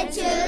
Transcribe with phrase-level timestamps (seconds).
[0.00, 0.39] Adventure.